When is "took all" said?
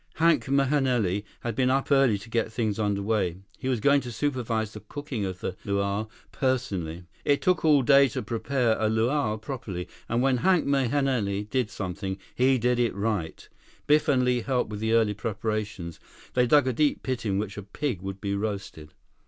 7.39-7.83